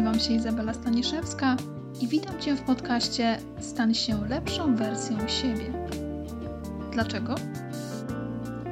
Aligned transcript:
Nazywam 0.00 0.20
się 0.20 0.34
Izabela 0.34 0.74
Staniszewska 0.74 1.56
i 2.00 2.08
witam 2.08 2.40
Cię 2.40 2.56
w 2.56 2.62
podcaście 2.62 3.38
Stan 3.60 3.94
się 3.94 4.28
lepszą 4.28 4.76
wersją 4.76 5.28
siebie. 5.28 5.88
Dlaczego? 6.92 7.34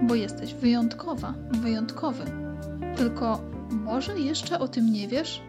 Bo 0.02 0.14
jesteś 0.14 0.54
wyjątkowa, 0.54 1.34
wyjątkowy. 1.50 2.24
Tylko 2.96 3.40
może 3.70 4.20
jeszcze 4.20 4.58
o 4.58 4.68
tym 4.68 4.92
nie 4.92 5.08
wiesz? 5.08 5.42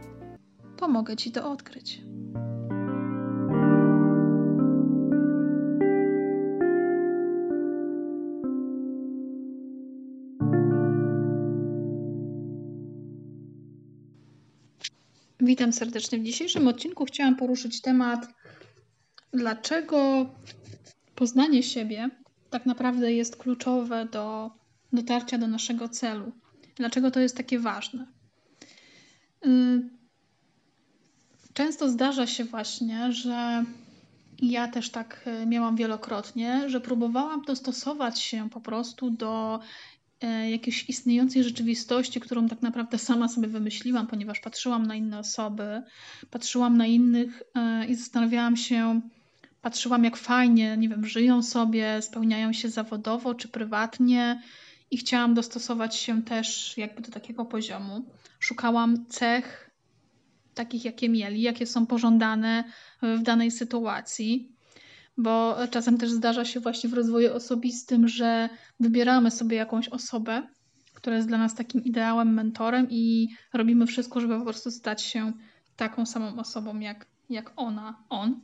Pomogę 0.78 1.16
Ci 1.16 1.32
to 1.32 1.52
odkryć. 1.52 2.02
Witam 15.48 15.74
serdecznie. 15.74 16.20
W 16.20 16.24
dzisiejszym 16.24 16.68
odcinku 16.68 17.06
chciałam 17.06 17.36
poruszyć 17.36 17.82
temat, 17.82 18.28
dlaczego 19.32 20.30
poznanie 21.16 21.64
siebie 21.64 22.10
tak 22.50 22.66
naprawdę 22.66 23.14
jest 23.14 23.36
kluczowe 23.36 24.06
do 24.06 24.52
dotarcia 24.94 25.38
do 25.38 25.48
naszego 25.48 25.90
celu. 25.90 26.32
Dlaczego 26.76 27.12
to 27.12 27.20
jest 27.20 27.38
takie 27.38 27.60
ważne? 27.60 28.08
Y, 29.46 29.90
często 31.54 31.90
zdarza 31.90 32.28
się 32.28 32.44
właśnie, 32.44 33.12
że 33.12 33.66
ja 34.42 34.68
też 34.68 34.90
tak 34.90 35.26
y, 35.44 35.46
miałam 35.46 35.76
wielokrotnie, 35.76 36.70
że 36.70 36.82
próbowałam 36.82 37.42
dostosować 37.42 38.20
się 38.20 38.50
po 38.50 38.62
prostu 38.62 39.10
do 39.10 39.60
jakiejś 40.52 40.90
istniejącej 40.90 41.44
rzeczywistości, 41.44 42.20
którą 42.20 42.48
tak 42.48 42.62
naprawdę 42.62 42.98
sama 42.98 43.28
sobie 43.28 43.48
wymyśliłam, 43.48 44.08
ponieważ 44.08 44.40
patrzyłam 44.40 44.86
na 44.86 44.96
inne 44.96 45.20
osoby, 45.20 45.82
patrzyłam 46.32 46.78
na 46.78 46.86
innych 46.86 47.44
e, 47.56 47.86
i 47.86 47.96
zastanawiałam 47.96 48.58
się, 48.58 49.02
patrzyłam 49.62 50.04
jak 50.04 50.18
fajnie, 50.18 50.78
nie 50.78 50.90
wiem, 50.90 51.06
żyją 51.06 51.44
sobie, 51.44 52.02
spełniają 52.02 52.54
się 52.54 52.70
zawodowo 52.70 53.36
czy 53.36 53.48
prywatnie 53.48 54.42
i 54.92 54.98
chciałam 54.98 55.34
dostosować 55.34 55.96
się 55.96 56.24
też 56.24 56.78
jakby 56.78 57.02
do 57.02 57.12
takiego 57.12 57.46
poziomu. 57.46 58.06
Szukałam 58.40 59.06
cech 59.06 59.72
takich, 60.54 60.86
jakie 60.86 61.10
mieli, 61.10 61.42
jakie 61.42 61.66
są 61.66 61.86
pożądane 61.86 62.64
w 63.02 63.22
danej 63.22 63.52
sytuacji 63.52 64.57
bo 65.18 65.56
czasem 65.72 65.98
też 65.98 66.12
zdarza 66.12 66.46
się 66.46 66.60
właśnie 66.60 66.90
w 66.90 66.94
rozwoju 66.94 67.34
osobistym, 67.34 68.08
że 68.08 68.50
wybieramy 68.80 69.32
sobie 69.32 69.58
jakąś 69.58 69.90
osobę, 69.90 70.48
która 70.94 71.16
jest 71.16 71.28
dla 71.28 71.38
nas 71.38 71.56
takim 71.56 71.84
ideałem, 71.84 72.34
mentorem 72.34 72.88
i 72.90 73.28
robimy 73.54 73.86
wszystko, 73.86 74.22
żeby 74.22 74.38
po 74.38 74.46
prostu 74.46 74.72
stać 74.72 75.02
się 75.02 75.34
taką 75.76 76.06
samą 76.06 76.40
osobą 76.40 76.80
jak, 76.80 77.06
jak 77.30 77.54
ona, 77.56 78.04
on. 78.10 78.40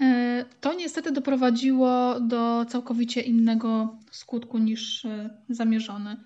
E, 0.00 0.44
to 0.60 0.74
niestety 0.74 1.12
doprowadziło 1.12 2.20
do 2.20 2.64
całkowicie 2.68 3.20
innego 3.20 3.98
skutku 4.10 4.58
niż 4.58 5.04
e, 5.04 5.30
zamierzony, 5.48 6.16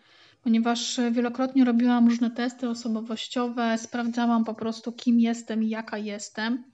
ponieważ 0.42 1.00
wielokrotnie 1.12 1.64
robiłam 1.64 2.08
różne 2.08 2.30
testy 2.30 2.68
osobowościowe, 2.68 3.78
sprawdzałam 3.78 4.44
po 4.44 4.54
prostu, 4.54 4.92
kim 4.92 5.20
jestem 5.20 5.62
i 5.62 5.68
jaka 5.68 5.98
jestem. 5.98 6.64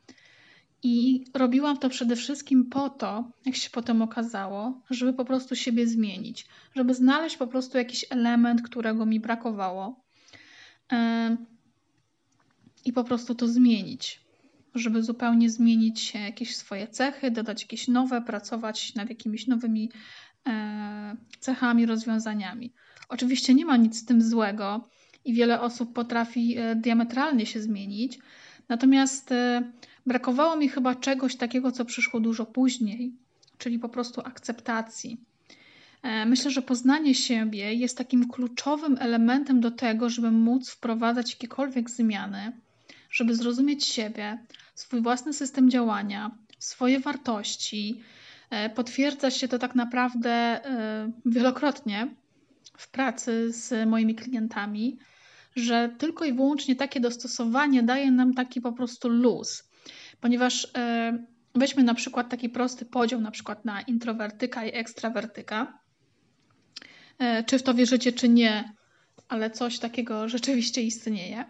I 0.87 1.25
robiłam 1.34 1.78
to 1.78 1.89
przede 1.89 2.17
wszystkim 2.17 2.67
po 2.67 2.91
to, 2.91 3.31
jak 3.47 3.56
się 3.56 3.71
potem 3.71 4.03
okazało, 4.03 4.81
żeby 4.91 5.12
po 5.12 5.25
prostu 5.25 5.56
siebie 5.56 5.87
zmienić, 5.87 6.47
żeby 6.77 6.95
znaleźć 6.95 7.37
po 7.37 7.47
prostu 7.47 7.78
jakiś 7.78 8.06
element, 8.11 8.62
którego 8.62 9.06
mi 9.06 9.21
brakowało 9.21 10.05
i 12.84 12.93
po 12.93 13.05
prostu 13.05 13.34
to 13.34 13.49
zmienić, 13.49 14.21
żeby 14.75 15.03
zupełnie 15.03 15.50
zmienić 15.50 16.15
jakieś 16.15 16.56
swoje 16.56 16.89
cechy, 16.89 17.31
dodać 17.31 17.62
jakieś 17.62 17.89
nowe, 17.89 18.23
pracować 18.23 18.94
nad 18.94 19.09
jakimiś 19.09 19.47
nowymi 19.47 19.91
e, 20.47 21.17
cechami, 21.39 21.87
rozwiązaniami. 21.87 22.73
Oczywiście 23.09 23.55
nie 23.55 23.65
ma 23.65 23.77
nic 23.77 23.99
z 23.99 24.05
tym 24.05 24.23
złego 24.23 24.89
i 25.25 25.34
wiele 25.34 25.61
osób 25.61 25.93
potrafi 25.93 26.59
e, 26.59 26.77
diametralnie 26.77 27.47
się 27.47 27.62
zmienić, 27.62 28.19
natomiast 28.69 29.32
e, 29.32 29.62
Brakowało 30.06 30.56
mi 30.56 30.69
chyba 30.69 30.94
czegoś 30.94 31.36
takiego, 31.36 31.72
co 31.72 31.84
przyszło 31.84 32.20
dużo 32.20 32.47
później, 32.47 33.12
czyli 33.58 33.78
po 33.78 33.88
prostu 33.88 34.20
akceptacji. 34.20 35.20
E, 36.02 36.26
myślę, 36.26 36.50
że 36.50 36.62
poznanie 36.62 37.14
siebie 37.14 37.75
jest 37.75 37.98
takim 37.98 38.28
kluczowym 38.28 38.97
elementem 39.00 39.60
do 39.60 39.70
tego, 39.70 40.10
żeby 40.10 40.30
móc 40.30 40.70
wprowadzać 40.70 41.30
jakiekolwiek 41.32 41.91
zmiany, 41.91 42.52
żeby 43.10 43.34
zrozumieć 43.34 43.84
siebie, 43.84 44.38
swój 44.75 45.02
własny 45.02 45.32
system 45.32 45.70
działania, 45.70 46.31
swoje 46.58 47.00
wartości. 47.00 48.00
E, 48.50 48.70
potwierdza 48.70 49.31
się 49.31 49.48
to 49.48 49.58
tak 49.58 49.75
naprawdę 49.75 50.60
wielokrotnie 51.26 52.14
w 52.78 52.91
pracy 52.91 53.52
z 53.52 53.88
moimi 53.88 54.14
klientami, 54.14 54.98
że 55.56 55.94
tylko 55.98 56.25
i 56.25 56.32
wyłącznie 56.32 56.76
takie 56.76 57.00
dostosowanie 57.00 57.82
daje 57.82 58.10
nam 58.10 58.34
taki 58.34 58.60
po 58.60 58.72
prostu 58.72 59.09
luz 59.09 59.62
ponieważ 60.20 60.69
e, 60.76 61.19
weźmy 61.54 61.82
na 61.82 61.94
przykład 61.94 62.28
taki 62.28 62.48
prosty 62.48 62.84
podział 62.84 63.20
na 63.20 63.31
przykład 63.31 63.64
na 63.64 63.81
introwertyka 63.81 64.64
i 64.64 64.76
ekstrawertyka. 64.76 65.78
E, 67.19 67.44
czy 67.44 67.59
w 67.59 67.62
to 67.62 67.75
wierzycie, 67.75 68.12
czy 68.12 68.28
nie, 68.28 68.72
ale 69.28 69.50
coś 69.50 69.78
takiego 69.78 70.28
rzeczywiście 70.34 70.82
istnieje. 70.82 71.44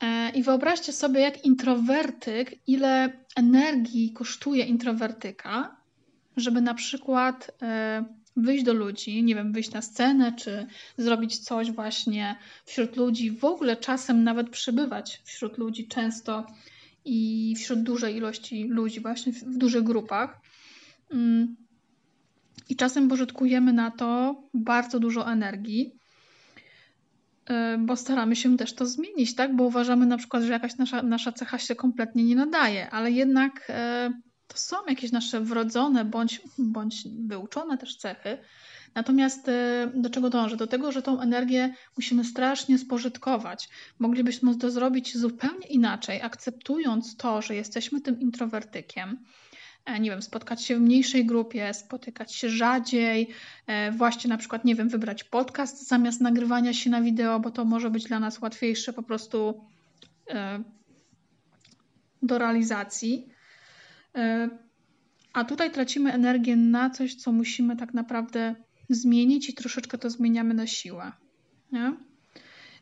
E, 0.00 0.30
I 0.30 0.42
wyobraźcie 0.42 0.92
sobie, 0.92 1.20
jak 1.20 1.44
introwertyk, 1.44 2.54
ile 2.66 3.12
energii 3.36 4.12
kosztuje 4.12 4.64
introwertyka, 4.64 5.76
żeby 6.36 6.60
na 6.60 6.74
przykład 6.74 7.50
wyjść 8.42 8.64
do 8.64 8.72
ludzi, 8.72 9.22
nie 9.22 9.34
wiem, 9.34 9.52
wyjść 9.52 9.70
na 9.70 9.82
scenę, 9.82 10.32
czy 10.32 10.66
zrobić 10.96 11.38
coś 11.38 11.72
właśnie 11.72 12.36
wśród 12.64 12.96
ludzi, 12.96 13.30
w 13.30 13.44
ogóle 13.44 13.76
czasem 13.76 14.24
nawet 14.24 14.50
przybywać 14.50 15.22
wśród 15.24 15.58
ludzi 15.58 15.88
często 15.88 16.46
i 17.04 17.54
wśród 17.56 17.82
dużej 17.82 18.16
ilości 18.16 18.64
ludzi, 18.68 19.00
właśnie 19.00 19.32
w, 19.32 19.58
dużych 19.58 19.82
grupach. 19.82 20.40
Mm. 21.10 21.56
I 22.68 22.76
czasem 22.76 23.08
pożytkujemy 23.08 23.72
na 23.72 23.90
to 23.90 24.42
bardzo 24.54 25.00
dużo 25.00 25.32
energii, 25.32 25.92
y, 27.50 27.78
bo 27.78 27.96
staramy 27.96 28.36
się 28.36 28.56
też 28.56 28.74
to 28.74 28.86
zmienić, 28.86 29.34
tak? 29.34 29.56
Bo 29.56 29.64
uważamy 29.64 30.06
na 30.06 30.16
przykład, 30.16 30.42
że 30.42 30.52
jakaś 30.52 30.76
nasza, 30.76 31.02
nasza 31.02 31.32
cecha 31.32 31.58
się 31.58 31.74
kompletnie 31.74 32.24
nie 32.24 32.36
nadaje, 32.36 32.90
ale 32.90 33.10
jednak 33.10 33.70
y, 33.70 34.27
to 34.48 34.56
są 34.56 34.76
jakieś 34.88 35.12
nasze 35.12 35.40
wrodzone 35.40 36.04
bądź, 36.04 36.40
bądź 36.58 37.04
wyuczone 37.26 37.78
też 37.78 37.96
cechy, 37.96 38.38
Natomiast 38.94 39.48
e, 39.48 39.90
do 39.94 40.10
czego 40.10 40.30
dążę? 40.30 40.56
Do 40.56 40.66
tego, 40.66 40.92
że 40.92 41.02
tą 41.02 41.20
energię 41.20 41.74
musimy 41.96 42.24
strasznie 42.24 42.78
spożytkować. 42.78 43.68
Moglibyśmy 43.98 44.56
to 44.56 44.70
zrobić 44.70 45.16
zupełnie 45.16 45.66
inaczej, 45.66 46.22
akceptując 46.22 47.16
to, 47.16 47.42
że 47.42 47.54
jesteśmy 47.54 48.00
tym 48.00 48.20
introwertykiem. 48.20 49.18
E, 49.84 50.00
nie 50.00 50.10
wiem, 50.10 50.22
spotkać 50.22 50.64
się 50.64 50.76
w 50.76 50.80
mniejszej 50.80 51.26
grupie, 51.26 51.74
spotykać 51.74 52.34
się 52.34 52.48
rzadziej, 52.48 53.28
e, 53.66 53.92
właśnie 53.92 54.28
na 54.28 54.36
przykład, 54.36 54.64
nie 54.64 54.74
wiem, 54.74 54.88
wybrać 54.88 55.24
podcast 55.24 55.88
zamiast 55.88 56.20
nagrywania 56.20 56.72
się 56.72 56.90
na 56.90 57.02
wideo, 57.02 57.40
bo 57.40 57.50
to 57.50 57.64
może 57.64 57.90
być 57.90 58.04
dla 58.04 58.20
nas 58.20 58.40
łatwiejsze 58.40 58.92
po 58.92 59.02
prostu 59.02 59.64
do 62.22 62.38
realizacji. 62.38 63.28
A 65.32 65.44
tutaj 65.44 65.70
tracimy 65.70 66.12
energię 66.12 66.56
na 66.56 66.90
coś, 66.90 67.14
co 67.14 67.32
musimy 67.32 67.76
tak 67.76 67.94
naprawdę 67.94 68.54
zmienić 68.88 69.48
i 69.48 69.54
troszeczkę 69.54 69.98
to 69.98 70.10
zmieniamy 70.10 70.54
na 70.54 70.66
siłę. 70.66 71.12
Nie? 71.72 71.92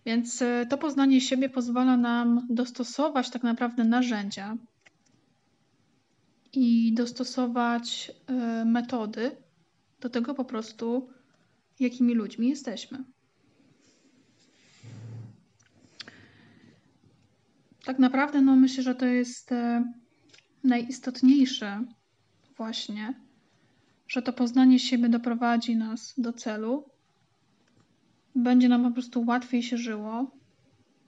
Więc 0.06 0.42
e, 0.42 0.66
to 0.70 0.78
poznanie 0.78 1.20
siebie 1.20 1.48
pozwala 1.48 1.96
nam 1.96 2.46
dostosować 2.50 3.30
tak 3.30 3.42
naprawdę 3.42 3.84
narzędzia 3.84 4.56
i 6.52 6.92
dostosować 6.94 8.12
e, 8.26 8.64
metody 8.64 9.36
do 10.00 10.10
tego 10.10 10.34
po 10.34 10.44
prostu, 10.44 11.08
jakimi 11.80 12.14
ludźmi 12.14 12.48
jesteśmy. 12.48 13.04
Tak 17.84 17.98
naprawdę, 17.98 18.42
no 18.42 18.56
myślę, 18.56 18.82
że 18.82 18.94
to 18.94 19.06
jest 19.06 19.52
e, 19.52 19.92
najistotniejsze 20.66 21.84
właśnie 22.56 23.14
że 24.08 24.22
to 24.22 24.32
poznanie 24.32 24.78
siebie 24.78 25.08
doprowadzi 25.08 25.76
nas 25.76 26.14
do 26.18 26.32
celu, 26.32 26.84
będzie 28.34 28.68
nam 28.68 28.84
po 28.84 28.90
prostu 28.90 29.24
łatwiej 29.26 29.62
się 29.62 29.78
żyło. 29.78 30.30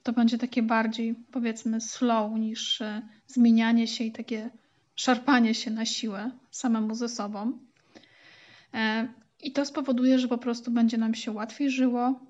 To 0.02 0.12
będzie 0.12 0.38
takie 0.38 0.62
bardziej, 0.62 1.14
powiedzmy, 1.14 1.80
slow 1.80 2.38
niż 2.38 2.80
e, 2.80 3.02
zmienianie 3.26 3.86
się 3.86 4.04
i 4.04 4.12
takie 4.12 4.50
szarpanie 4.96 5.54
się 5.54 5.70
na 5.70 5.84
siłę 5.84 6.30
samemu 6.50 6.94
ze 6.94 7.08
sobą. 7.08 7.58
E, 8.74 9.08
I 9.42 9.52
to 9.52 9.64
spowoduje, 9.64 10.18
że 10.18 10.28
po 10.28 10.38
prostu 10.38 10.70
będzie 10.70 10.98
nam 10.98 11.14
się 11.14 11.32
łatwiej 11.32 11.70
żyło 11.70 12.20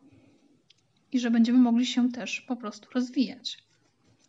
i 1.12 1.20
że 1.20 1.30
będziemy 1.30 1.58
mogli 1.58 1.86
się 1.86 2.12
też 2.12 2.40
po 2.40 2.56
prostu 2.56 2.88
rozwijać. 2.94 3.67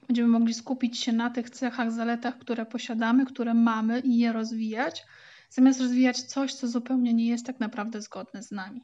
Będziemy 0.10 0.30
mogli 0.30 0.54
skupić 0.54 1.00
się 1.00 1.14
na 1.14 1.30
tych 1.30 1.50
cechach, 1.50 1.92
zaletach, 1.92 2.38
które 2.38 2.66
posiadamy, 2.66 3.26
które 3.26 3.54
mamy 3.54 4.00
i 4.00 4.18
je 4.18 4.34
rozwijać, 4.34 5.06
zamiast 5.50 5.82
rozwijać 5.82 6.22
coś, 6.22 6.54
co 6.54 6.68
zupełnie 6.68 7.14
nie 7.14 7.28
jest 7.28 7.46
tak 7.46 7.60
naprawdę 7.60 8.02
zgodne 8.02 8.44
z 8.44 8.52
nami. 8.52 8.82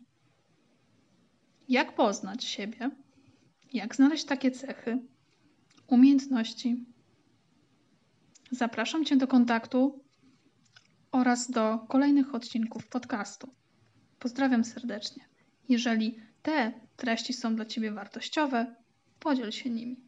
Jak 1.70 1.96
poznać 1.96 2.44
siebie? 2.44 2.92
Jak 3.74 3.96
znaleźć 3.96 4.26
takie 4.26 4.52
cechy, 4.52 5.00
umiejętności? 5.88 6.86
Zapraszam 8.52 9.06
Cię 9.06 9.18
do 9.18 9.28
kontaktu 9.28 10.04
oraz 11.12 11.52
do 11.52 11.80
kolejnych 11.90 12.36
odcinków 12.36 12.88
podcastu. 12.88 13.56
Pozdrawiam 14.20 14.64
serdecznie. 14.64 15.24
Jeżeli 15.70 16.20
te 16.42 16.74
treści 16.96 17.34
są 17.34 17.56
dla 17.56 17.66
Ciebie 17.66 17.92
wartościowe, 17.92 18.76
podziel 19.20 19.52
się 19.52 19.70
nimi. 19.70 20.05